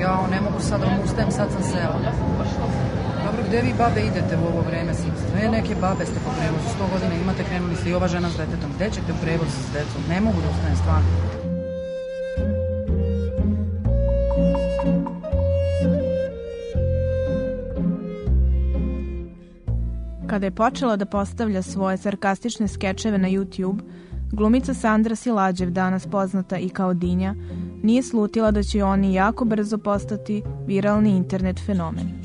[0.00, 1.98] Ja ne mogu sad da ustajem, sad sam sela.
[3.24, 4.94] Dobro, gde vi babe idete u ovo vreme?
[4.94, 8.36] Sve neke babe ste po prevozu, 100 godina imate, krenuli ste i ova žena s
[8.36, 8.70] detetom.
[8.76, 10.02] Gde ćete u prevoz s decom?
[10.08, 11.08] Ne mogu da ustanem stvarno.
[20.26, 23.78] Kada je počela da postavlja svoje sarkastične skečeve na YouTube,
[24.32, 27.34] glumica Sandra Silađev, danas poznata i kao Dinja,
[27.82, 32.18] nije slutila da će oni jako brzo postati viralni internet fenomen.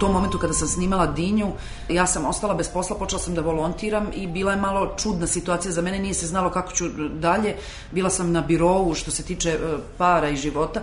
[0.00, 1.52] Tom momentu kada sam snimala Dinju,
[1.88, 5.72] ja sam ostala bez posla, počela sam da volontiram i bila je malo čudna situacija
[5.72, 6.88] za mene, nije se znalo kako ću
[7.20, 7.56] dalje.
[7.92, 9.58] Bila sam na birovu što se tiče e,
[9.98, 10.80] para i života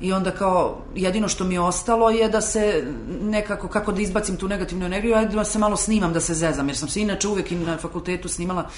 [0.00, 2.84] i onda kao jedino što mi je ostalo je da se
[3.22, 6.68] nekako, kako da izbacim tu negativnu energiju, ajde da se malo snimam, da se zezam,
[6.68, 8.68] jer sam se inače uvek i na fakultetu snimala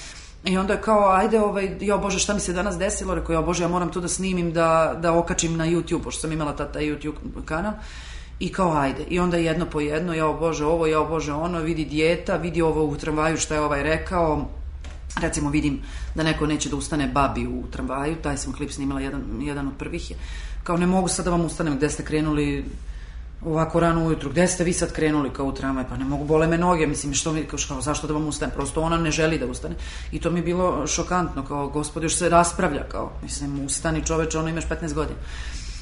[0.46, 3.14] I onda kao, ajde, ovaj, jo bože, šta mi se danas desilo?
[3.14, 6.32] Rekao, jo bože, ja moram to da snimim, da, da okačim na YouTube, pošto sam
[6.32, 7.72] imala tata YouTube kanal.
[8.38, 9.04] I kao, ajde.
[9.08, 12.84] I onda jedno po jedno, jao bože ovo, jao bože ono, vidi dijeta, vidi ovo
[12.84, 14.48] u tramvaju šta je ovaj rekao,
[15.20, 15.80] recimo vidim
[16.14, 19.74] da neko neće da ustane babi u tramvaju, taj sam klip snimala, jedan, jedan od
[19.78, 20.16] prvih je,
[20.66, 22.64] kao ne mogu sad da vam ustanem gde ste krenuli
[23.44, 26.46] ovako rano ujutru, gde ste vi sad krenuli kao u tramvaj, pa ne mogu, bole
[26.46, 29.46] me noge, mislim, što mi, kao, zašto da vam ustanem, prosto ona ne želi da
[29.46, 29.74] ustane.
[30.12, 34.38] I to mi je bilo šokantno, kao, gospod, još se raspravlja, kao, mislim, ustani čoveče,
[34.38, 35.18] ono imaš 15 godina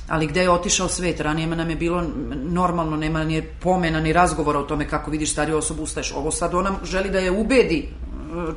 [0.09, 4.59] ali gde je otišao svet, ranije nam je bilo normalno, nema ni pomena ni razgovora
[4.59, 6.13] o tome kako vidiš stariju osobu ustaješ.
[6.13, 7.89] Ovo sad ona želi da je ubedi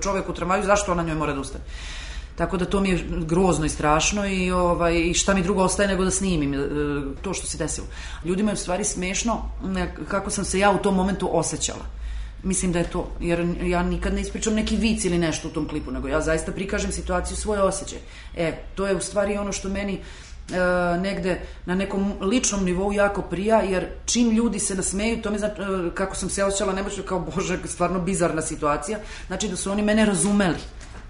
[0.04, 1.64] čovek u tramvaju, zašto ona njoj mora da ustane.
[2.38, 5.88] Tako da to mi je grozno i strašno i, ovaj, i šta mi drugo ostaje
[5.88, 6.58] nego da snimim e,
[7.22, 7.88] to što se desilo.
[8.26, 9.50] Ljudima je u stvari smešno
[10.08, 11.86] kako sam se ja u tom momentu osjećala.
[12.44, 15.68] Mislim da je to, jer ja nikad ne ispričam neki vic ili nešto u tom
[15.68, 18.02] klipu, nego ja zaista prikažem situaciju svoje osjećaje.
[18.36, 20.00] E, to je u stvari ono što meni e,
[21.00, 25.62] negde na nekom ličnom nivou jako prija, jer čim ljudi se nasmeju, to mi znači,
[25.62, 29.82] e, kako sam se osjećala, ne kao, bože, stvarno bizarna situacija, znači da su oni
[29.82, 30.58] mene razumeli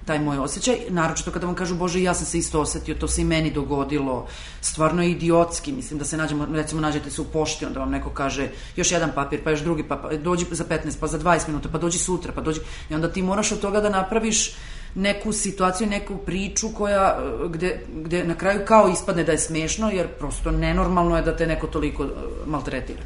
[0.08, 3.22] taj moj osjećaj, naročito kada vam kažu, bože, ja sam se isto osetio, to se
[3.22, 4.28] i meni dogodilo,
[4.62, 8.10] stvarno je idiotski, mislim da se nađemo, recimo nađete se u pošti, onda vam neko
[8.10, 11.48] kaže još jedan papir, pa još drugi, pa, pa dođi za 15, pa za 20
[11.48, 12.60] minuta, pa dođi sutra, pa dođi,
[12.90, 14.56] i onda ti moraš od toga da napraviš
[14.96, 17.18] neku situaciju, neku priču koja,
[17.50, 21.48] gde, gde na kraju kao ispadne da je smešno, jer prosto nenormalno je da te
[21.48, 22.08] neko toliko e,
[22.46, 23.02] maltretira.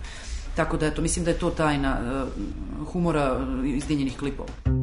[0.55, 2.25] Tako da, eto, mislim da je to tajna e,
[2.91, 4.80] humora izdinjenih klipova.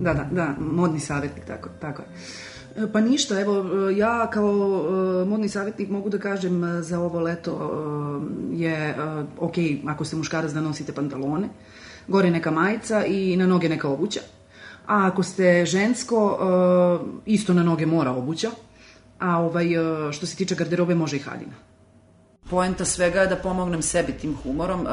[0.00, 2.08] Da, da, da, modni savjetnik, tako, tako je.
[2.76, 4.50] E, pa ništa, evo, e, ja kao
[5.22, 7.52] e, modni savjetnik mogu da kažem za ovo leto
[8.52, 8.94] je
[9.38, 9.54] ok,
[9.86, 11.48] ako ste muškarac da nosite pantalone,
[12.08, 14.20] gore neka majica i na noge neka obuća.
[14.86, 16.38] A ako ste žensko,
[17.26, 18.50] isto na noge mora obuća.
[19.18, 19.66] A ovaj,
[20.12, 21.69] što se tiče garderobe, može i haljina.
[22.50, 24.86] Poenta svega je da pomognem sebi tim humorom.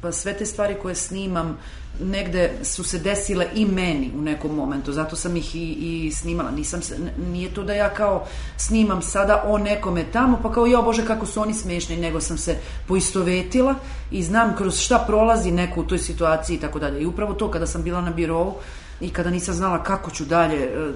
[0.00, 1.58] Pa sve te stvari koje snimam
[2.00, 5.72] negde su se desile i meni u nekom momentu, zato sam ih i,
[6.06, 6.50] i snimala.
[6.50, 6.96] Nisam se,
[7.32, 8.26] nije to da ja kao
[8.56, 12.38] snimam sada o nekome tamo, pa kao, jo bože kako su oni smešni, nego sam
[12.38, 12.56] se
[12.88, 13.74] poistovetila
[14.10, 17.02] i znam kroz šta prolazi neko u toj situaciji i tako dalje.
[17.02, 18.54] I upravo to kada sam bila na birovu
[19.00, 20.92] i kada nisam znala kako ću dalje e,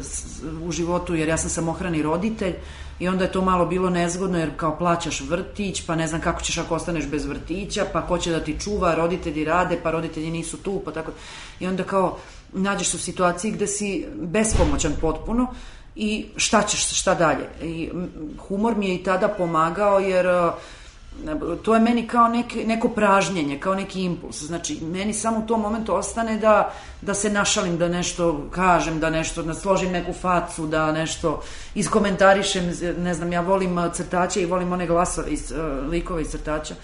[0.64, 2.54] u životu, jer ja sam samohrani roditelj,
[2.98, 6.42] I onda je to malo bilo nezgodno jer kao plaćaš vrtić, pa ne znam kako
[6.42, 10.30] ćeš ako ostaneš bez vrtića, pa ko će da ti čuva, roditelji rade, pa roditelji
[10.30, 11.12] nisu tu, pa tako.
[11.60, 12.16] I onda kao
[12.52, 15.46] nađeš se u situaciji gde si bespomoćan potpuno
[15.96, 17.48] i šta ćeš, šta dalje.
[17.62, 17.90] I
[18.48, 20.52] humor mi je i tada pomagao jer uh,
[21.62, 24.42] to je meni kao neki, neko pražnjenje, kao neki impuls.
[24.42, 29.10] Znači, meni samo u tom momentu ostane da, da se našalim, da nešto kažem, da
[29.10, 31.42] nešto, da složim neku facu, da nešto
[31.74, 36.74] iskomentarišem, ne znam, ja volim crtače i volim one glasove iz, uh, likove iz crtača.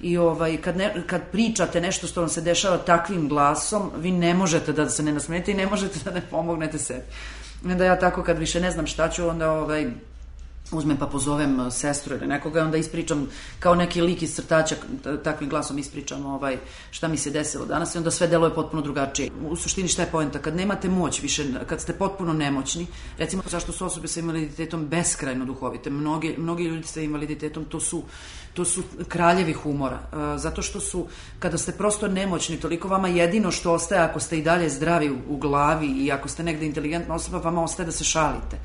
[0.00, 4.34] I ovaj, kad, ne, kad pričate nešto što vam se dešava takvim glasom, vi ne
[4.34, 7.02] možete da se ne nasmete i ne možete da ne pomognete sebi.
[7.62, 9.90] Da ja tako kad više ne znam šta ću, onda ovaj,
[10.72, 13.28] uzmem pa pozovem uh, sestru ili nekoga, onda ispričam
[13.58, 14.76] kao neki lik iz crtača,
[15.24, 16.58] takvim glasom ispričam ovaj,
[16.90, 19.30] šta mi se desilo danas i onda sve deluje potpuno drugačije.
[19.48, 20.38] U suštini šta je poenta?
[20.38, 22.86] Kad nemate moć više, kad ste potpuno nemoćni,
[23.18, 28.02] recimo zašto su osobe sa invaliditetom beskrajno duhovite, mnogi, mnogi ljudi sa invaliditetom to su
[28.54, 31.06] to su kraljevi humora, uh, zato što su,
[31.38, 35.36] kada ste prosto nemoćni, toliko vama jedino što ostaje ako ste i dalje zdravi u
[35.36, 38.58] glavi i ako ste negde inteligentna osoba, vama ostaje da se šalite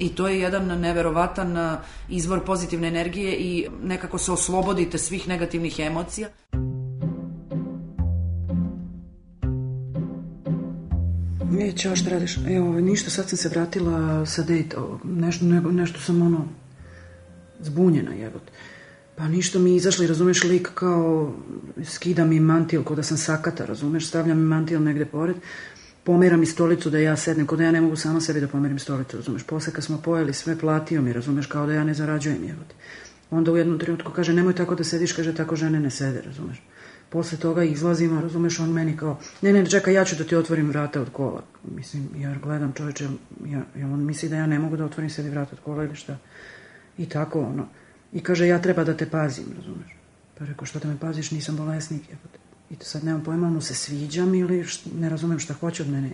[0.00, 5.78] i to je jedan neverovatan uh, izvor pozitivne energije i nekako se oslobodite svih negativnih
[5.78, 6.28] emocija.
[11.60, 12.38] E, čao, šta radiš?
[12.48, 16.48] Evo, ništa, sad sam se vratila sa dejta, nešto, ne, nešto sam ono,
[17.60, 18.52] zbunjena, jebote.
[19.16, 21.34] Pa ništa mi izašli, razumeš, lik kao
[21.84, 25.36] skida mi mantil, kod da sam sakata, razumeš, stavljam mi mantil negde pored,
[26.10, 28.78] pomera mi stolicu da ja sednem, kod da ja ne mogu sama sebi da pomerim
[28.78, 29.42] stolicu, razumeš.
[29.42, 32.74] Posle kad smo pojeli sve, platio mi, razumeš, kao da ja ne zarađujem, jevot.
[33.30, 36.62] Onda u jednom trenutku kaže, nemoj tako da sediš, kaže, tako žene ne sede, razumeš.
[37.10, 40.68] Posle toga izlazimo, razumeš, on meni kao, ne, ne, čekaj, ja ću da ti otvorim
[40.68, 41.44] vrata od kola.
[41.76, 43.08] Mislim, ja gledam čoveče,
[43.46, 45.96] ja, ja, on misli da ja ne mogu da otvorim sebi vrata od kola ili
[45.96, 46.18] šta.
[46.98, 47.68] I tako, ono.
[48.12, 49.96] I kaže, ja treba da te pazim, razumeš.
[50.38, 52.49] Pa rekao, što da me paziš, nisam bolesnik, jebote.
[52.70, 56.10] I to sad nemam pojma, mu se sviđam ili ne razumem šta hoće od mene.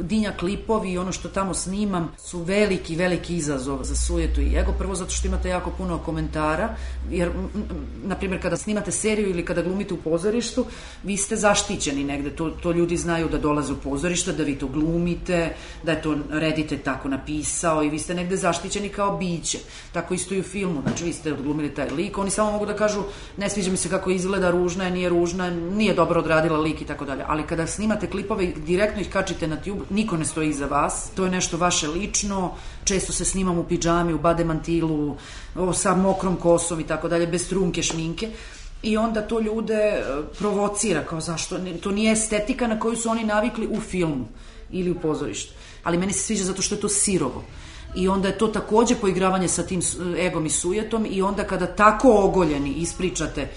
[0.00, 4.72] Dinja klipovi i ono što tamo snimam su veliki, veliki izazov za sujetu i ego.
[4.78, 6.76] Prvo zato što imate jako puno komentara,
[7.10, 7.30] jer,
[8.04, 10.66] na primjer, kada snimate seriju ili kada glumite u pozorištu,
[11.02, 12.30] vi ste zaštićeni negde.
[12.30, 16.16] To, to ljudi znaju da dolaze u pozorište, da vi to glumite, da je to
[16.30, 19.58] redite tako napisao i vi ste negde zaštićeni kao biće.
[19.92, 20.82] Tako isto i u filmu.
[20.82, 22.18] Znači, vi ste odglumili taj lik.
[22.18, 23.02] Oni samo mogu da kažu,
[23.36, 26.84] ne sviđa mi se kako izgleda, ružna je, nije ružna, nije dobro odradila lik i
[26.84, 27.24] tako dalje.
[27.26, 31.24] Ali kada snimate klipove, direktno ih kačite na tube, niko ne stoji iza vas, to
[31.24, 32.54] je nešto vaše lično,
[32.84, 35.16] često se snimam u pidžami, u bademantilu,
[35.74, 38.30] sa mokrom kosom i tako dalje, bez trunke, šminke,
[38.82, 40.02] i onda to ljude e,
[40.38, 44.28] provocira, kao zašto, to nije estetika na koju su oni navikli u filmu
[44.70, 45.52] ili u pozorištu,
[45.84, 47.44] ali meni se sviđa zato što je to sirovo.
[47.96, 49.80] I onda je to takođe poigravanje sa tim
[50.18, 53.48] egom i sujetom i onda kada tako ogoljeni ispričate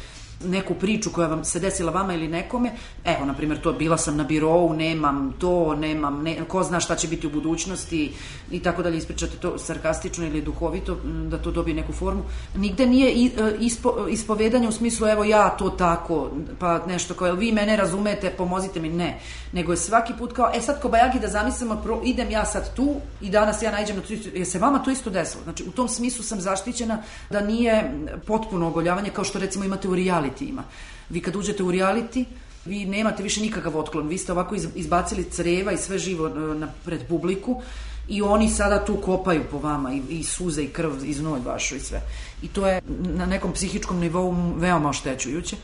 [0.45, 2.71] neku priču koja vam se desila vama ili nekome,
[3.05, 6.95] evo, na primjer, to bila sam na birovu, nemam to, nemam, ne, ko zna šta
[6.95, 8.13] će biti u budućnosti
[8.51, 12.23] i tako dalje, ispričate to sarkastično ili duhovito, da to dobije neku formu.
[12.55, 17.51] Nigde nije e, ispo, ispovedanje u smislu, evo ja to tako, pa nešto kao, vi
[17.51, 19.19] mene razumete, pomozite mi, ne.
[19.51, 22.75] Nego je svaki put kao, e sad ko bajagi da zamislimo, pro, idem ja sad
[22.75, 25.43] tu i danas ja najđem na to isto, je se vama to isto desilo.
[25.43, 27.91] Znači, u tom smislu sam zaštićena da nije
[28.27, 30.63] potpuno ogoljavanje kao što recimo imate u reality realitima.
[31.09, 32.25] Vi kad uđete u reality,
[32.65, 34.07] vi nemate više nikakav otklon.
[34.07, 37.61] Vi ste ovako izbacili creva i sve živo e, na, pred publiku
[38.07, 41.75] i oni sada tu kopaju po vama i, i suze i krv i znoj vašu
[41.75, 42.01] i sve.
[42.41, 42.81] I to je
[43.15, 45.55] na nekom psihičkom nivou veoma oštećujuće.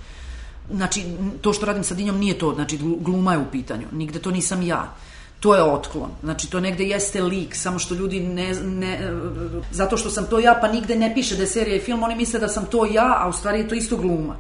[0.72, 1.04] Znači,
[1.42, 4.62] to što radim sa Dinjom nije to, znači gluma je u pitanju, nigde to nisam
[4.62, 4.96] ja.
[5.40, 6.10] To je otklon.
[6.24, 9.12] Znači, to negde jeste lik, samo što ljudi ne, ne...
[9.72, 12.16] Zato što sam to ja, pa nigde ne piše da je serija i film, oni
[12.16, 14.36] misle da sam to ja, a u stvari je to isto gluma.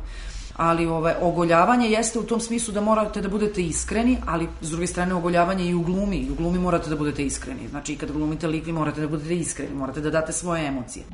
[0.56, 4.88] Ali ovaj, ogoljavanje jeste u tom smislu da morate da budete iskreni, ali s druge
[4.88, 6.18] strane ogoljavanje i u glumi.
[6.18, 7.68] I u glumi morate da budete iskreni.
[7.70, 11.06] Znači, kad glumite lik, vi morate da budete iskreni, morate da date svoje emocije.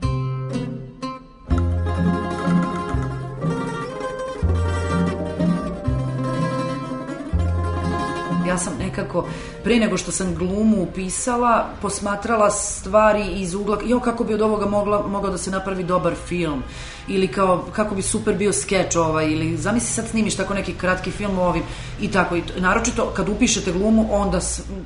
[8.53, 9.25] Ja sam nekako,
[9.63, 14.65] pre nego što sam glumu upisala, posmatrala stvari iz ugla, jo, kako bi od ovoga
[14.65, 16.63] mogla, mogao da se napravi dobar film,
[17.07, 21.12] ili kao, kako bi super bio skeč ovaj, ili zamisli sad snimiš tako neki kratki
[21.12, 21.63] film o ovim,
[22.01, 24.39] i tako, i naročito kad upišete glumu, onda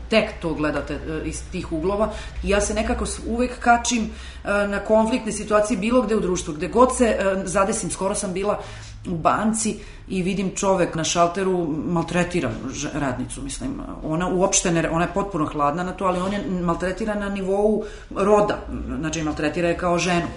[0.10, 2.10] tek to gledate e, iz tih uglova,
[2.44, 4.08] i ja se nekako uvek kačim e,
[4.68, 8.60] na konfliktne situacije bilo gde u društvu, gde god se e, zadesim, skoro sam bila
[9.12, 9.76] u banci
[10.08, 12.52] i vidim čovek na šalteru maltretira
[12.94, 13.82] radnicu, mislim.
[14.04, 17.84] Ona uopšte ne, ona je potpuno hladna na to, ali on je maltretira na nivou
[18.16, 18.58] roda,
[19.00, 20.28] znači maltretira je kao ženu.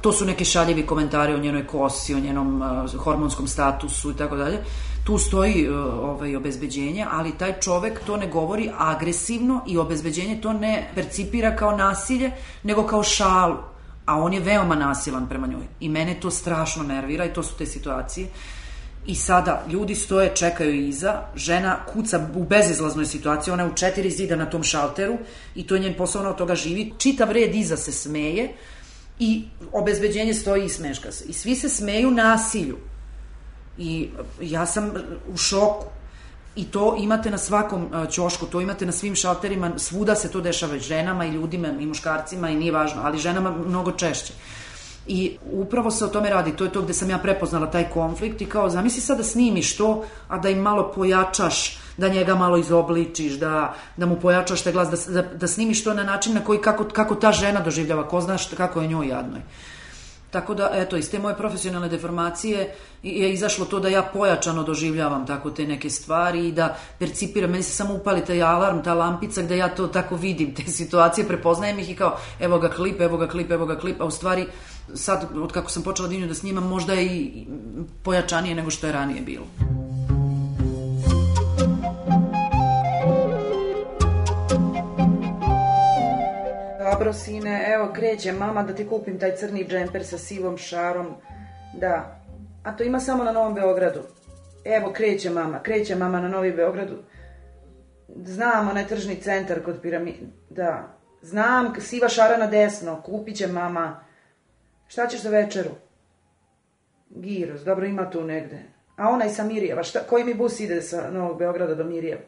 [0.00, 4.36] To su neke šaljevi komentari o njenoj kosi, o njenom uh, hormonskom statusu i tako
[4.36, 4.58] dalje.
[5.04, 10.52] tu stoji uh, ovaj, obezbeđenje, ali taj čovek to ne govori agresivno i obezbeđenje to
[10.52, 12.30] ne percipira kao nasilje,
[12.62, 13.71] nego kao šalu.
[14.12, 15.66] A on je veoma nasilan prema njoj.
[15.80, 18.26] I mene to strašno nervira i to su te situacije.
[19.06, 24.10] I sada ljudi stoje, čekaju iza, žena kuca u bezizlaznoj situaciji, ona je u četiri
[24.10, 25.18] zida na tom šalteru
[25.54, 26.92] i to je njen posao, ona od toga živi.
[26.98, 28.52] Čitav red iza se smeje
[29.18, 31.24] i obezbeđenje stoji i smeška se.
[31.28, 32.76] I svi se smeju nasilju.
[33.78, 34.08] I
[34.40, 34.92] ja sam
[35.28, 35.86] u šoku.
[36.56, 40.76] I to imate na svakom ćošku, to imate na svim šalterima, svuda se to dešava
[40.76, 44.32] i ženama i ljudima i muškarcima i nije važno, ali ženama mnogo češće.
[45.06, 48.40] I upravo se o tome radi, to je to gde sam ja prepoznala taj konflikt
[48.40, 52.56] i kao zamisli sad da snimiš to, a da im malo pojačaš, da njega malo
[52.56, 56.44] izobličiš, da, da mu pojačaš te glas, da, da, da snimiš to na način na
[56.44, 59.40] koji kako, kako ta žena doživljava, ko znaš kako je njoj jadnoj.
[60.32, 65.26] Tako da, eto, iz te moje profesionalne deformacije je izašlo to da ja pojačano doživljavam
[65.26, 69.42] tako te neke stvari i da percipiram, meni se samo upali taj alarm, ta lampica
[69.42, 73.16] gde ja to tako vidim, te situacije, prepoznajem ih i kao, evo ga klip, evo
[73.16, 74.46] ga klip, evo ga klip, a u stvari
[74.94, 77.46] sad, od kako sam počela dinju da snimam, možda je i
[78.02, 79.46] pojačanije nego što je ranije bilo.
[86.92, 91.06] Dobro, sine, evo, kreće mama da ti kupim taj crni džemper sa sivom šarom.
[91.74, 92.20] Da.
[92.64, 94.00] A to ima samo na Novom Beogradu.
[94.64, 96.96] Evo, kreće mama, kreće mama na Novi Beogradu.
[98.24, 100.26] Znam, onaj tržni centar kod piramide.
[100.50, 100.98] Da.
[101.22, 104.04] Znam, siva šara na desno, kupit će mama.
[104.88, 105.70] Šta ćeš za večeru?
[107.10, 108.62] Giros, dobro ima tu negde.
[108.96, 112.22] A onaj sa Mirjeva, šta, koji mi bus ide sa Novog Beograda do Mirjeva?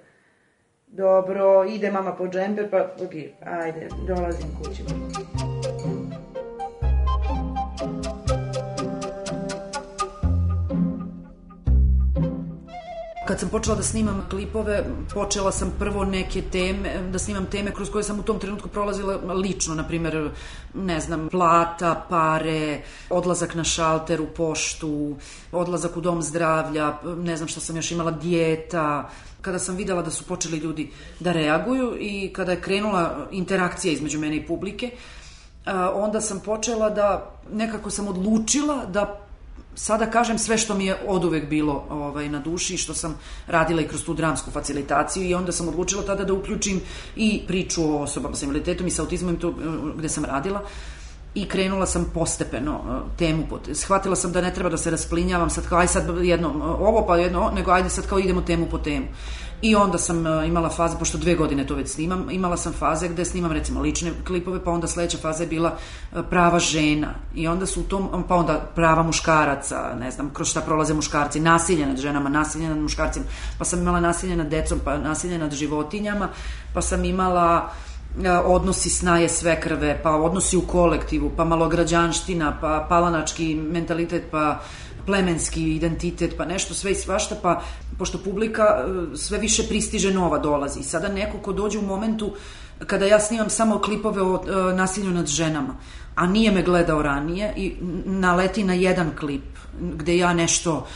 [0.97, 3.13] Dobro, ide mama po džemper, pa ok,
[3.45, 4.83] ajde, dolazim kući.
[13.27, 17.91] Kad sam počela da snimam klipove, počela sam prvo neke teme, da snimam teme kroz
[17.91, 20.31] koje sam u tom trenutku prolazila lično, na primjer,
[20.75, 25.17] ne znam, plata, pare, odlazak na šalter u poštu,
[25.53, 30.11] odlazak u dom zdravlja, ne znam šta sam još imala, dijeta, kada sam videla da
[30.11, 30.91] su počeli ljudi
[31.21, 34.91] da reaguju i kada je krenula interakcija između mene i publike,
[35.95, 39.24] onda sam počela da, nekako sam odlučila da
[39.75, 43.83] sada kažem sve što mi je od uvek bilo ovaj, na duši, što sam radila
[43.83, 46.81] i kroz tu dramsku facilitaciju i onda sam odlučila tada da uključim
[47.17, 49.55] i priču o osobama sa invaliditetom i sa autizmom tu
[49.97, 50.65] gde sam radila
[51.35, 52.81] i krenula sam postepeno
[53.19, 56.49] temu, shvatila sam da ne treba da se rasplinjavam sad kao aj sad jedno
[56.81, 59.07] ovo pa jedno, nego ajde sad kao idemo temu po temu.
[59.63, 63.25] I onda sam imala faze, pošto dve godine to već snimam, imala sam faze gde
[63.25, 65.77] snimam recimo lične klipove, pa onda sledeća faza je bila
[66.31, 67.15] prava žena.
[67.35, 71.41] I onda su u tom, pa onda prava muškaraca, ne znam, kroz šta prolaze muškarci,
[71.41, 73.25] nasilje nad ženama, nasilje nad muškarcima,
[73.59, 76.29] pa sam imala nasilje nad decom, pa nasilje nad životinjama,
[76.75, 77.71] pa sam imala
[78.45, 84.61] odnosi snaje sve krve, pa odnosi u kolektivu, pa malograđanština, pa palanački mentalitet, pa
[85.07, 87.63] plemenski identitet, pa nešto sve i svašta, pa
[87.99, 90.83] pošto publika e, sve više pristiže nova dolazi.
[90.83, 92.33] Sada neko ko dođe u momentu
[92.87, 95.77] kada ja snimam samo klipove o e, nasilju nad ženama,
[96.15, 97.75] a nije me gledao ranije i
[98.05, 100.87] naleti na jedan klip gde ja nešto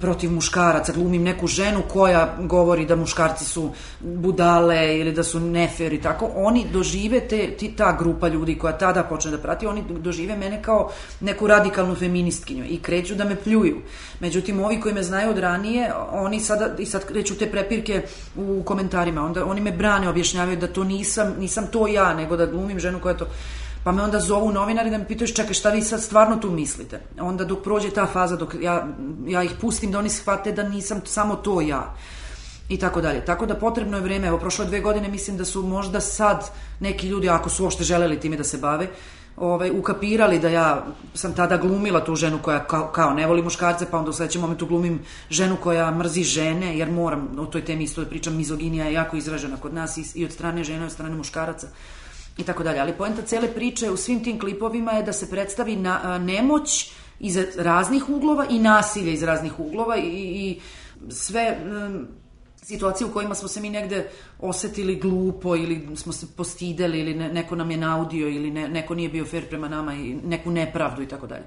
[0.00, 5.92] protiv muškaraca glumim neku ženu koja govori da muškarci su budale ili da su nefer
[5.92, 10.36] i tako, oni dožive te, ta grupa ljudi koja tada počne da prati, oni dožive
[10.36, 13.76] mene kao neku radikalnu feministkinju i kreću da me pljuju.
[14.20, 18.02] Međutim, ovi koji me znaju od ranije, oni sada, i sad kreću te prepirke
[18.36, 22.46] u komentarima, onda oni me brane, objašnjavaju da to nisam, nisam to ja, nego da
[22.46, 23.26] glumim ženu koja to
[23.84, 27.00] Pa me onda zovu novinari da me pitaju čekaj šta vi sad stvarno tu mislite.
[27.20, 28.88] Onda dok prođe ta faza, dok ja,
[29.26, 31.94] ja ih pustim da oni shvate da nisam samo to ja
[32.68, 33.24] i tako dalje.
[33.24, 36.50] Tako da potrebno je vreme, evo prošle dve godine mislim da su možda sad
[36.80, 38.88] neki ljudi, ako su uopšte želeli time da se bave,
[39.40, 43.86] ovaj, ukapirali da ja sam tada glumila tu ženu koja kao, kao ne voli muškarce,
[43.90, 47.84] pa onda u sledećem momentu glumim ženu koja mrzi žene, jer moram o toj temi
[47.84, 50.92] isto pričam, mizoginija je jako izražena kod nas i, i od strane žena i od
[50.92, 51.68] strane muškaraca
[52.38, 52.80] i tako dalje.
[52.80, 57.38] Ali poenta cele priče u svim tim klipovima je da se predstavi na, nemoć iz
[57.56, 60.60] raznih uglova i nasilje iz raznih uglova i, i
[61.10, 62.06] sve um,
[62.68, 64.08] situacije u kojima smo se mi negde
[64.38, 68.94] osetili glupo ili smo se postideli ili ne, neko nam je naudio ili ne, neko
[68.94, 71.44] nije bio fair prema nama i neku nepravdu i tako dalje.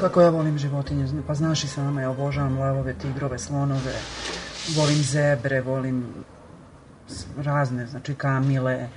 [0.00, 3.94] Kako ja volim životinje, pa znaš i sama, ja obožavam lavove, tigrove, slonove,
[4.76, 6.04] volim zebre, volim
[7.36, 8.88] razne, znači kamile,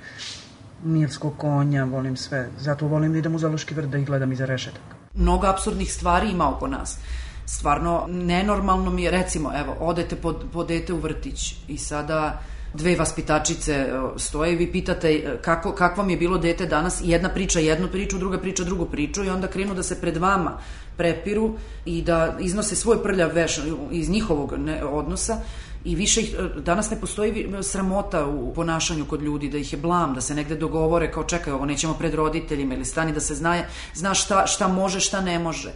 [0.84, 2.48] Nilskog konja, volim sve.
[2.58, 4.96] Zato volim da idem u Zaloški vrt da ih gledam iza rešetaka.
[5.14, 6.98] Mnogo absurdnih stvari ima oko nas.
[7.46, 12.40] Stvarno, nenormalno mi je, recimo, evo, odete po, po dete u vrtić i sada
[12.74, 17.00] dve vaspitačice e, stoje i vi pitate e, kako, kako vam je bilo dete danas
[17.04, 20.58] jedna priča jednu priču, druga priča drugu priču i onda krenu da se pred vama
[20.96, 23.60] prepiru i da iznose svoj prljav veš
[23.90, 25.36] iz njihovog ne, odnosa
[25.84, 29.78] i više ih, e, danas ne postoji sramota u ponašanju kod ljudi, da ih je
[29.78, 33.34] blam, da se negde dogovore kao čekaj ovo nećemo pred roditeljima ili stani da se
[33.34, 35.72] zna, zna šta, šta može, šta ne može.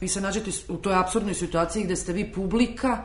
[0.00, 3.04] Vi se nađete u toj absurdnoj situaciji gde ste vi publika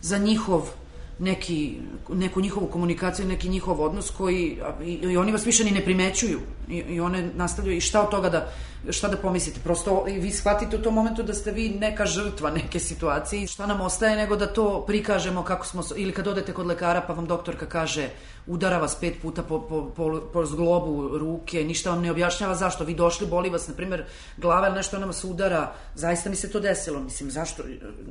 [0.00, 0.70] za njihov
[1.18, 1.76] neki,
[2.08, 6.40] neku njihovu komunikaciju, neki njihov odnos koji, i, i oni vas više ni ne primećuju
[6.68, 8.52] i, i one nastavljaju i šta od toga da,
[8.90, 12.80] šta da pomislite, prosto vi shvatite u tom momentu da ste vi neka žrtva neke
[12.80, 16.66] situacije i šta nam ostaje nego da to prikažemo kako smo, ili kad odete kod
[16.66, 18.08] lekara pa vam doktorka kaže
[18.46, 22.84] udara vas pet puta po, po, po, po zglobu ruke, ništa vam ne objašnjava zašto,
[22.84, 24.04] vi došli, boli vas, na primjer,
[24.36, 27.62] glava ili nešto nam vas udara, zaista mi se to desilo, mislim, zašto,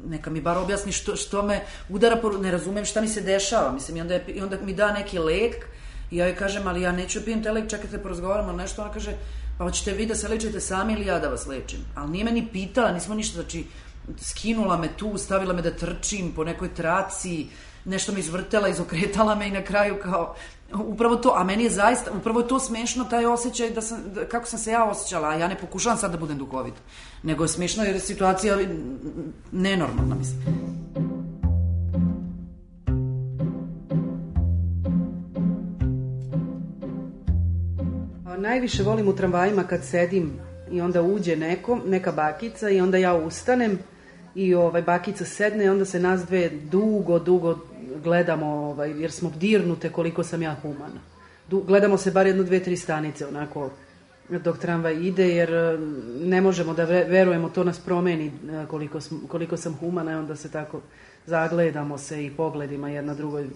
[0.06, 3.72] neka mi bar objasni što, što me udara, po, ne razumem šta mi se dešava,
[3.72, 5.65] mislim, i onda, je, i onda mi da neki lek,
[6.12, 8.94] i ja joj kažem, ali ja neću da pijem te lek, čekajte, porozgovaramo nešto, ona
[8.94, 9.13] kaže,
[9.57, 12.31] pa hoćete vi da se lečite sami ili ja da vas lečim, ali nije me
[12.31, 13.65] ni pitala, nismo ništa, znači,
[14.17, 17.48] skinula me tu, stavila me da trčim po nekoj traci,
[17.86, 20.36] nešto me izvrtela, izokretala me i na kraju kao
[20.74, 24.25] upravo to, a meni je zaista, upravo je to smešno taj osjećaj da sam, da,
[24.25, 26.81] kako sam se ja osjećala, a ja ne pokušavam sad da budem duhovita,
[27.24, 28.57] nego je smešno jer je situacija
[29.51, 30.74] nenormalna, mislim.
[38.43, 40.39] Najviše volim u tramvajima kad sedim
[40.71, 43.79] i onda uđe neko, neka bakica i onda ja ustanem
[44.35, 47.59] i ovaj bakica sedne i onda se nas dve dugo, dugo
[48.03, 51.00] gledamo, ovaj, jer smo dirnute koliko sam ja humana.
[51.50, 53.69] Du, gledamo se bar jedno, dve, tri stanice, onako,
[54.29, 55.77] dok tramvaj ide, jer eh,
[56.21, 60.35] ne možemo da verujemo, to nas promeni eh, koliko, sm, koliko sam humana i onda
[60.35, 60.81] se tako
[61.25, 63.47] zagledamo se i pogledima jedna drugoj,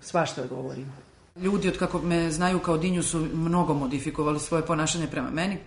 [0.00, 1.13] svašta govorimo.
[1.40, 5.58] Ljudi od kako me znaju kao Dinju su mnogo modifikovali svoje ponašanje prema meni.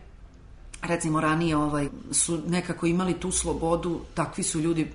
[0.82, 4.92] Recimo ranije ovaj, su nekako imali tu slobodu, takvi su ljudi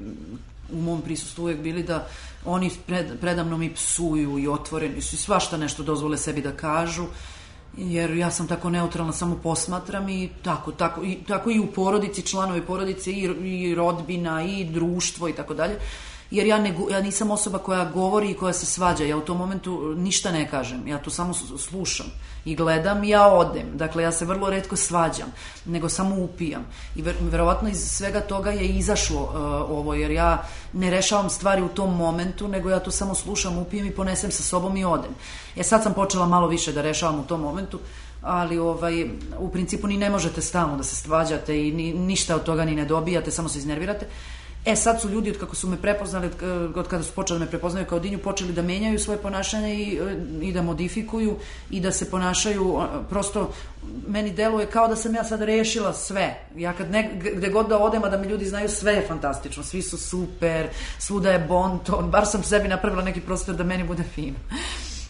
[0.73, 2.09] u mom prisustvu uvek bili da
[2.45, 7.07] oni pred, predamnom i psuju i otvoreni su i svašta nešto dozvole sebi da kažu
[7.77, 12.23] jer ja sam tako neutralna, samo posmatram i tako, tako, i, tako i u porodici,
[12.23, 15.79] članovi porodice i, i rodbina i društvo i tako dalje
[16.33, 19.39] jer ja, ne, ja nisam osoba koja govori i koja se svađa, ja u tom
[19.39, 22.07] momentu ništa ne kažem, ja to samo slušam
[22.45, 25.33] i gledam i ja odem, dakle ja se vrlo redko svađam,
[25.65, 26.65] nego samo upijam
[26.97, 29.31] i ver, verovatno iz svega toga je izašlo uh,
[29.79, 33.87] ovo, jer ja ne rešavam stvari u tom momentu, nego ja to samo slušam, upijem
[33.87, 35.15] i ponesem sa sobom i odem.
[35.57, 37.79] E sad sam počela malo više da rešavam u tom momentu,
[38.23, 39.05] ali ovaj,
[39.39, 42.75] u principu ni ne možete stalno da se svađate i ni, ništa od toga ni
[42.75, 44.07] ne dobijate, samo se iznervirate.
[44.65, 46.31] E sad su ljudi od kako su me prepoznali,
[46.75, 50.01] od kada su počeli da me prepoznaju kao dinju, počeli da menjaju svoje ponašanje i,
[50.43, 51.37] i da modifikuju
[51.71, 53.53] i da se ponašaju, prosto
[54.09, 56.35] meni deluje kao da sam ja sad rešila sve.
[56.57, 59.63] Ja kad ne, gde god da odem, a da mi ljudi znaju sve je fantastično,
[59.63, 64.03] svi su super, svuda je bonton, bar sam sebi napravila neki prostor da meni bude
[64.03, 64.37] fino.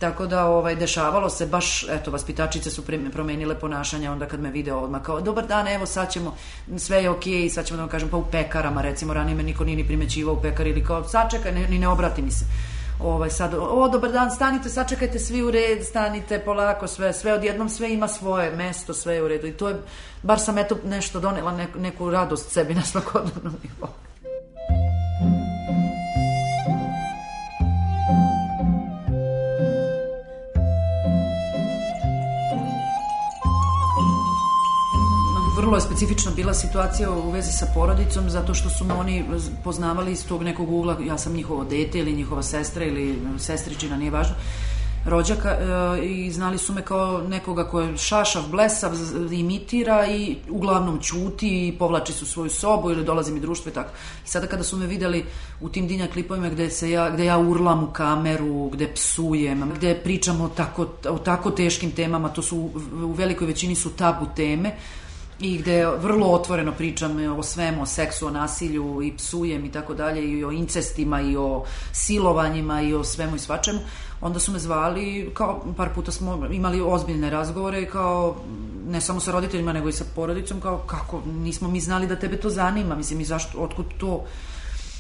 [0.02, 4.72] Tako da ovaj dešavalo se baš eto vaspitačice su promenile ponašanje onda kad me vide
[4.72, 6.34] odmah kao dobar dan evo sad ćemo
[6.76, 9.42] sve je okej okay, sad ćemo da vam kažem pa u pekarama recimo ranije me
[9.42, 12.44] niko nije ni primećivao u pekari ili kao sačekaj ne, ni ne obrati mi se.
[13.00, 17.68] Ovaj sad o dobar dan stanite sačekajte svi u red stanite polako sve sve odjednom
[17.68, 19.46] sve ima svoje mesto sve je u redu.
[19.46, 19.76] I to je
[20.22, 23.88] bar sam eto nešto donela neku, neku radost sebi na svakodnevnom nivou
[35.82, 39.24] specifična bila situacija u vezi sa porodicom zato što su me oni
[39.64, 44.10] poznavali iz tog nekog ugla, ja sam njihovo dete ili njihova sestra ili sestričina, nije
[44.10, 44.34] važno
[45.04, 48.92] rođaka e, i znali su me kao nekoga ko šašav, blesav,
[49.32, 53.90] imitira i uglavnom ćuti i povlači su svoju sobu ili dolazi mi društvo i tako.
[54.24, 55.24] I sada kada su me videli
[55.60, 59.94] u tim dinja klipovima gde, se ja, gde ja urlam u kameru, gde psujem, gde
[59.94, 62.70] pričam o tako, o tako teškim temama, to su
[63.04, 64.76] u velikoj većini su tabu teme,
[65.42, 69.94] i gde vrlo otvoreno pričam o svemu, o seksu, o nasilju i psujem i tako
[69.94, 73.78] dalje i o incestima i o silovanjima i o svemu i svačemu,
[74.20, 78.36] onda su me zvali, kao par puta smo imali ozbiljne razgovore kao
[78.88, 82.36] ne samo sa roditeljima nego i sa porodicom kao kako nismo mi znali da tebe
[82.36, 84.24] to zanima, mislim i zašto, otkud to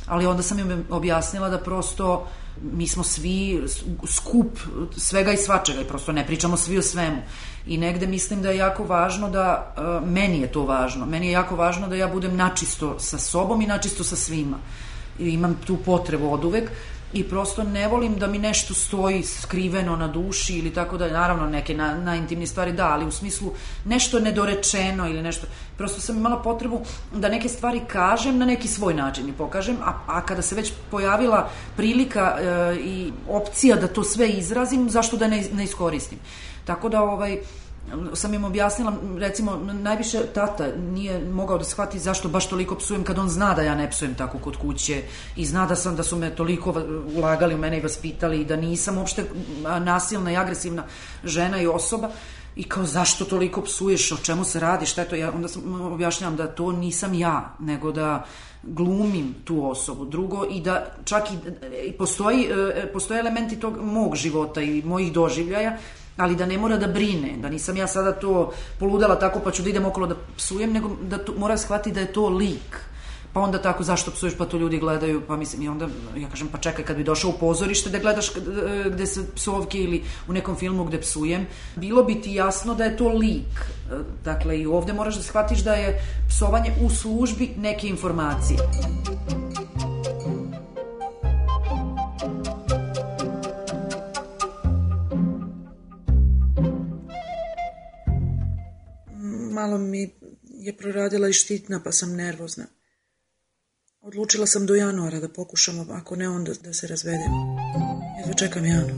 [0.06, 2.26] ali onda sam im objasnila da prosto
[2.62, 3.62] mi smo svi
[4.06, 4.58] skup
[4.96, 7.22] svega i svačega i prosto ne pričamo svi o svemu.
[7.66, 11.32] I negde mislim da je jako važno da, uh, meni je to važno, meni je
[11.32, 14.58] jako važno da ja budem načisto sa sobom i načisto sa svima.
[15.18, 16.70] I imam tu potrebu od uvek
[17.12, 21.48] i prosto ne volim da mi nešto stoji skriveno na duši ili tako da, naravno
[21.48, 23.52] neke na, najintimnije stvari da, ali u smislu
[23.84, 25.46] nešto nedorečeno ili nešto,
[25.76, 26.80] prosto sam imala potrebu
[27.14, 30.72] da neke stvari kažem na neki svoj način i pokažem, a, a kada se već
[30.90, 36.18] pojavila prilika e, i opcija da to sve izrazim, zašto da ne, ne iskoristim.
[36.64, 37.38] Tako da ovaj,
[38.14, 43.18] sam im objasnila, recimo, najviše tata nije mogao da shvati zašto baš toliko psujem kad
[43.18, 45.02] on zna da ja ne psujem tako kod kuće
[45.36, 46.74] i zna da sam da su me toliko
[47.16, 49.24] ulagali u mene i vaspitali i da nisam uopšte
[49.62, 50.84] nasilna i agresivna
[51.24, 52.10] žena i osoba
[52.56, 55.80] i kao zašto toliko psuješ, o čemu se radi, šta je to, ja onda sam
[55.80, 58.24] objašnjavam da to nisam ja, nego da
[58.62, 60.04] glumim tu osobu.
[60.04, 61.34] Drugo, i da čak i,
[61.86, 65.78] i postoji, e, postoje elementi tog mog života i mojih doživljaja
[66.16, 69.62] ali da ne mora da brine, da nisam ja sada to poludala tako pa ću
[69.62, 72.80] da idem okolo da psujem, nego da to, mora shvati da je to lik.
[73.32, 76.48] Pa onda tako, zašto psuješ, pa to ljudi gledaju, pa mislim, i onda ja kažem,
[76.48, 78.26] pa čekaj, kad bi došao u pozorište da gledaš
[78.86, 81.46] gde se psovke ili u nekom filmu gde psujem,
[81.76, 83.64] bilo bi ti jasno da je to lik.
[84.24, 88.58] Dakle, i ovde moraš da shvatiš da je psovanje u službi neke informacije.
[99.62, 100.10] Malo mi
[100.44, 102.64] je proradila i štitna, pa sam nervozna.
[104.00, 107.32] Odlučila sam do januara da pokušam, ako ne onda da se razvedem.
[108.18, 108.94] Jedva čekam Janu.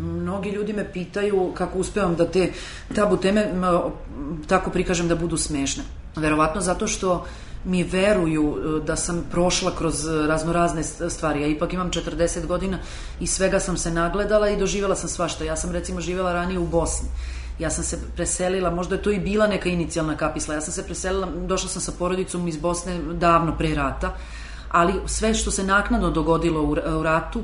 [0.00, 2.52] Mnogi ljudi me pitaju kako uspevam da te
[2.94, 3.46] tabu teme
[4.46, 5.82] tako prikažem da budu smešne.
[6.16, 7.26] Verovatno zato što
[7.64, 11.40] mi veruju e, da sam prošla kroz raznorazne stvari.
[11.40, 12.78] Ja ipak imam 40 godina
[13.20, 15.44] i svega sam se nagledala i doživjela sam svašta.
[15.44, 17.08] Ja sam recimo živjela ranije u Bosni.
[17.58, 20.54] Ja sam se preselila, možda je to i bila neka inicijalna kapisla.
[20.54, 24.14] Ja sam se preselila, došla sam sa porodicom iz Bosne davno pre rata,
[24.70, 27.42] ali sve što se naknadno dogodilo u, u ratu,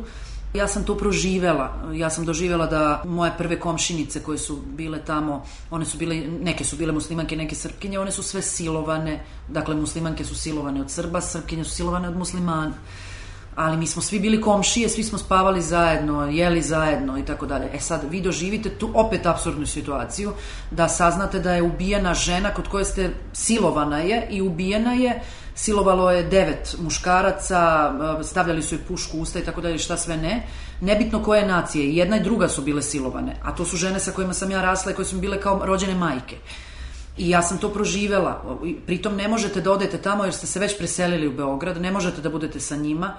[0.55, 1.93] Ja sam to proživela.
[1.95, 6.65] Ja sam doživela da moje prve komšinice koje su bile tamo, one su bile, neke
[6.65, 9.25] su bile muslimanke, neke srpkinje, one su sve silovane.
[9.49, 12.73] Dakle, muslimanke su silovane od Srba, srpkinje su silovane od muslimana.
[13.61, 17.69] Ali mi smo svi bili komšije, svi smo spavali zajedno, jeli zajedno i tako dalje.
[17.75, 20.33] E sad, vi doživite tu opet absurdnu situaciju
[20.71, 25.21] da saznate da je ubijena žena kod koje ste silovana je i ubijena je
[25.55, 30.17] silovalo je devet muškaraca, e, stavljali su je pušku usta i tako dalje, šta sve
[30.17, 30.47] ne.
[30.81, 34.33] Nebitno koje nacije, jedna i druga su bile silovane, a to su žene sa kojima
[34.33, 36.37] sam ja rasla i koje su mi bile kao rođene majke.
[37.19, 38.59] I ja sam to proživela.
[38.87, 42.21] Pritom ne možete da odete tamo jer ste se već preselili u Beograd, ne možete
[42.21, 43.15] da budete sa njima.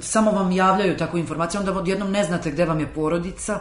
[0.00, 3.60] Samo vam javljaju takvu informaciju, onda odjednom ne znate gde vam je porodica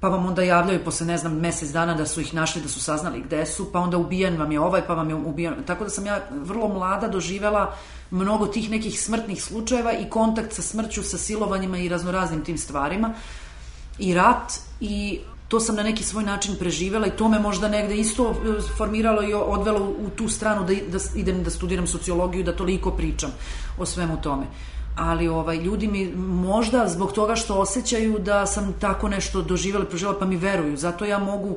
[0.00, 2.80] pa vam onda javljaju posle, ne znam, mesec dana da su ih našli, da su
[2.80, 5.54] saznali gde su, pa onda ubijan vam je ovaj, pa vam je ubijan.
[5.66, 7.74] Tako da sam ja vrlo mlada doživela
[8.10, 13.14] mnogo tih nekih smrtnih slučajeva i kontakt sa smrću, sa silovanjima i raznoraznim tim stvarima.
[13.98, 17.96] I rat i to sam na neki svoj način preživela i to me možda negde
[17.96, 22.56] isto e, formiralo i odvelo u tu stranu da, da idem da studiram sociologiju, da
[22.56, 23.30] toliko pričam
[23.78, 24.46] o svemu tome
[24.98, 29.88] ali ovaj ljudi mi možda zbog toga što osjećaju da sam tako nešto doživjela i
[29.88, 30.76] proživjela pa mi veruju.
[30.76, 31.56] Zato ja mogu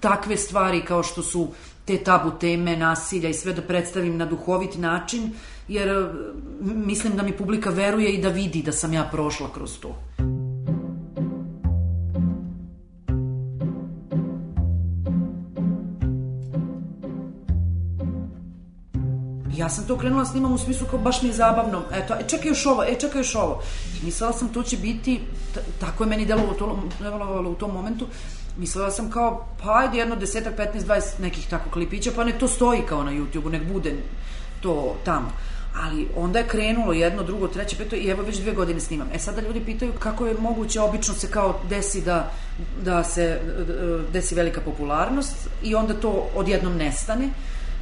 [0.00, 1.48] takve stvari kao što su
[1.84, 5.30] te tabu teme, nasilja i sve da predstavim na duhovit način,
[5.68, 6.08] jer
[6.60, 9.96] mislim da mi publika veruje i da vidi da sam ja prošla kroz to.
[19.68, 22.66] Sam to krenula snimam u smislu kao baš mi je zabavno, eto, e, čekaj još
[22.66, 23.62] ovo, e, čekaj još ovo.
[24.02, 25.20] I mislila sam to će biti,
[25.80, 28.06] tako je meni delovalo, to, delovalo u tom momentu,
[28.58, 32.48] mislila sam kao, pa ajde jedno desetak, 15, 20 nekih tako klipića, pa nek to
[32.48, 33.94] stoji kao na YouTube-u, nek bude
[34.60, 35.32] to tamo.
[35.82, 39.08] Ali onda je krenulo jedno, drugo, treće, peto i evo već dve godine snimam.
[39.14, 42.30] E sada ljudi pitaju kako je moguće, obično se kao desi da,
[42.84, 43.40] da se
[44.12, 47.28] desi velika popularnost i onda to odjednom nestane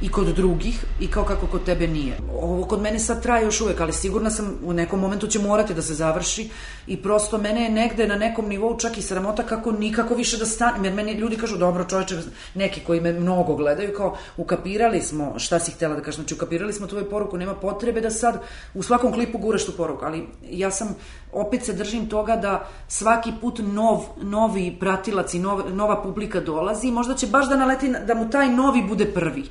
[0.01, 2.17] i kod drugih i kao kako kod tebe nije.
[2.41, 5.73] Ovo kod mene sad traje još uvek, ali sigurna sam u nekom momentu će morati
[5.73, 6.49] da se završi
[6.87, 10.45] i prosto mene je negde na nekom nivou čak i sramota kako nikako više da
[10.45, 12.17] stanem, jer meni ljudi kažu dobro čoveče,
[12.55, 16.73] neki koji me mnogo gledaju kao ukapirali smo šta si htela da kažem, znači ukapirali
[16.73, 18.41] smo tvoju poruku, nema potrebe da sad
[18.73, 20.95] u svakom klipu guraš tu poruku, ali ja sam
[21.31, 26.87] opet se držim toga da svaki put nov, novi pratilac i nov, nova publika dolazi
[26.87, 29.43] i možda će baš da naleti da mu taj novi bude prvi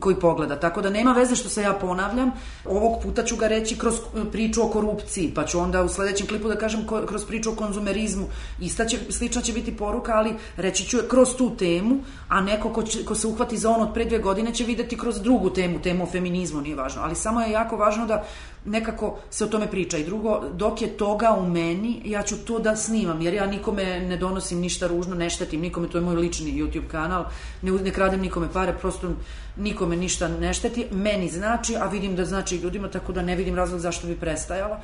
[0.00, 0.60] koji pogleda.
[0.60, 2.32] Tako da nema veze što se ja ponavljam.
[2.64, 6.26] Ovog puta ću ga reći kroz e, priču o korupciji, pa ću onda u sledećem
[6.26, 8.26] klipu da kažem kroz priču o konzumerizmu.
[8.60, 12.72] Ista će, slična će biti poruka, ali reći ću je kroz tu temu, a neko
[12.72, 15.50] ko, će, ko se uhvati za ono od pre dve godine će videti kroz drugu
[15.50, 17.02] temu, temu o feminizmu, nije važno.
[17.02, 18.24] Ali samo je jako važno da
[18.68, 19.98] nekako se o tome priča.
[19.98, 24.00] I drugo, dok je toga u meni, ja ću to da snimam, jer ja nikome
[24.00, 27.24] ne donosim ništa ružno, ne štetim nikome, to je moj lični YouTube kanal,
[27.62, 29.10] ne, ne kradem nikome pare, prosto
[29.56, 33.36] nikome ništa ne šteti, meni znači, a vidim da znači i ljudima, tako da ne
[33.36, 34.80] vidim razlog zašto bi prestajala.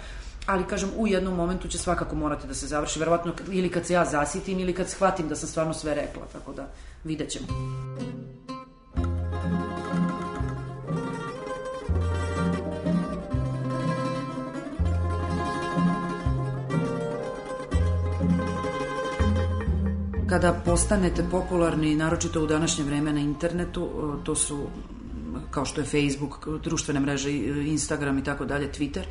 [0.46, 3.94] Ali kažem u jednom momentu će svakako morati da se završi verovatno ili kad se
[3.94, 6.68] ja zasitim ili kad shvatim da sam stvarno sve rekla tako da
[7.04, 7.46] vidjet ćemo
[20.34, 23.88] kada postanete popularni, naročito u današnje vreme na internetu,
[24.24, 24.66] to su
[25.50, 27.32] kao što je Facebook, društvene mreže,
[27.66, 29.02] Instagram i tako dalje, Twitter.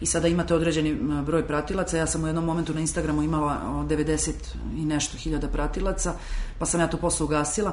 [0.00, 0.94] I sada imate određeni
[1.26, 1.98] broj pratilaca.
[1.98, 4.32] Ja sam u jednom momentu na Instagramu imala 90
[4.76, 6.14] i nešto hiljada pratilaca,
[6.58, 7.72] pa sam ja to posle ugasila.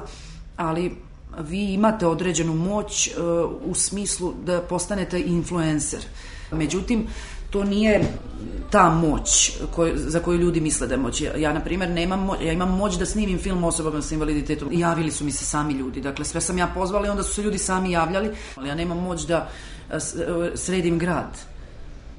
[0.56, 0.96] Ali
[1.38, 3.10] vi imate određenu moć
[3.64, 6.00] u smislu da postanete influencer.
[6.52, 7.06] Međutim,
[7.56, 8.04] to nije
[8.70, 11.20] ta moć koj, za koju ljudi misle da je moć.
[11.20, 14.14] Ja, ja na primjer, nemam moć, ja imam moć da snimim film o osobama sa
[14.14, 14.68] invaliditetom.
[14.72, 16.00] Javili su mi se sami ljudi.
[16.00, 18.30] Dakle, sve sam ja pozvala i onda su se ljudi sami javljali.
[18.56, 19.48] Ali ja nemam moć da
[20.54, 21.38] sredim grad.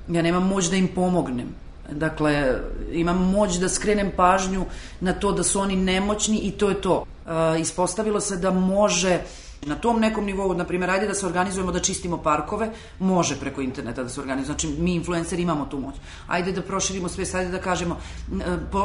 [0.08, 1.48] Ja nemam moć da im pomognem.
[1.92, 2.60] Dakle,
[2.92, 4.66] imam moć da skrenem pažnju
[5.00, 7.06] na to da su oni nemoćni i to je to.
[7.06, 9.20] E, ispostavilo se da može
[9.66, 13.62] Na tom nekom nivou, na primjer, ajde da se organizujemo da čistimo parkove, može preko
[13.62, 14.46] interneta da se organizuje.
[14.46, 15.96] Znači, mi influenceri imamo tu moć.
[16.28, 17.98] Ajde da proširimo sve, ajde da kažemo,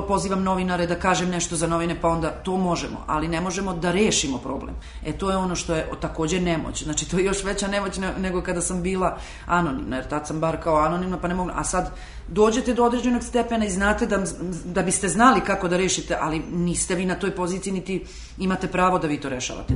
[0.09, 3.93] pozivam novinare da kažem nešto za novine, pa onda to možemo, ali ne možemo da
[3.93, 4.75] rešimo problem.
[5.05, 6.83] E, to je ono što je takođe nemoć.
[6.85, 10.63] Znači, to je još veća nemoć nego kada sam bila anonimna, jer tad sam bar
[10.63, 11.91] kao anonimna, pa ne mogu, a sad
[12.29, 14.25] dođete do određenog stepena i znate da,
[14.65, 18.05] da biste znali kako da rešite, ali niste vi na toj poziciji, niti
[18.39, 19.75] imate pravo da vi to rešavate.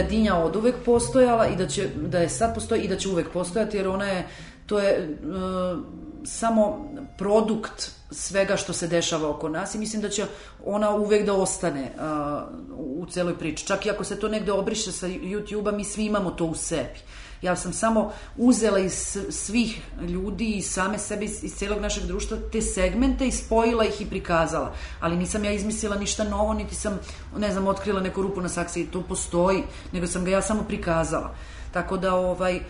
[0.00, 3.08] Je dinja od uvek postojala i da, će, da je sad postoji i da će
[3.08, 4.26] uvek postojati jer ona je,
[4.66, 5.78] to je uh,
[6.24, 10.26] samo produkt svega što se dešava oko nas i mislim da će
[10.64, 13.66] ona uvek da ostane uh, u celoj priči.
[13.66, 16.98] Čak i ako se to negde obriše sa YouTube-a, mi svi imamo to u sebi.
[17.42, 22.36] Ja sam samo uzela iz svih ljudi i same sebe iz, iz celog našeg društva
[22.52, 24.74] te segmente i spojila ih i prikazala.
[25.00, 26.98] Ali nisam ja izmislila ništa novo, niti sam,
[27.36, 28.86] ne znam, otkrila neku rupu na saksiji.
[28.86, 31.34] To postoji, nego sam ga ja samo prikazala.
[31.72, 32.60] Tako da, ovaj,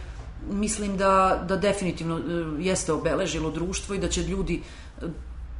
[0.51, 2.23] mislim da, da definitivno e,
[2.63, 4.63] jeste obeležilo društvo i da će ljudi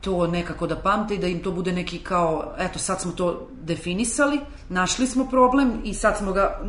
[0.01, 3.49] to nekako da pamte i da im to bude neki kao, eto sad smo to
[3.63, 6.61] definisali, našli smo problem i sad smo ga,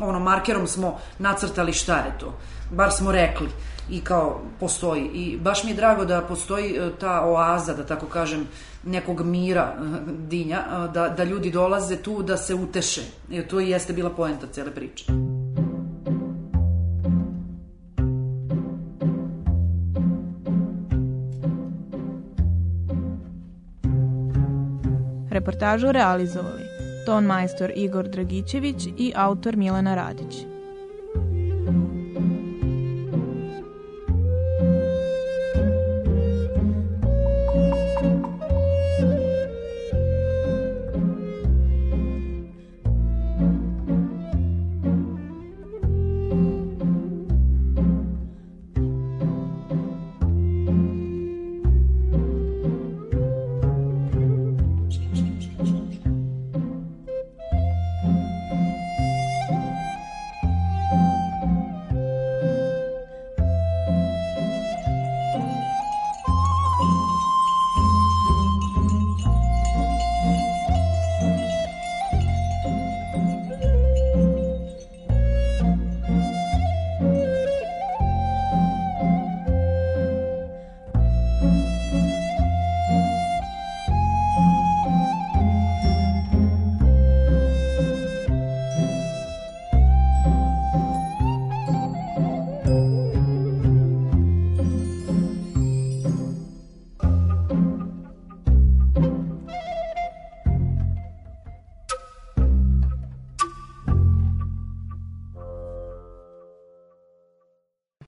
[0.00, 2.38] ono, markerom smo nacrtali šta je to.
[2.70, 3.48] Bar smo rekli
[3.90, 5.04] i kao postoji.
[5.04, 8.46] I baš mi je drago da postoji e, ta oaza, da tako kažem,
[8.84, 9.84] nekog mira e,
[10.28, 13.02] dinja, e, da, da ljudi dolaze tu da se uteše.
[13.28, 15.35] Jer to i jeste bila poenta cele priče.
[25.46, 26.64] Reportažu realizovali
[27.04, 30.55] ton majstor Igor Dragićević i autor Milena Radić.